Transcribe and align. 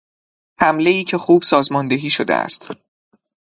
حملهای 0.59 1.03
که 1.03 1.17
خوب 1.17 1.43
سازماندهی 1.43 2.09
شده 2.09 2.35
است. 2.35 2.71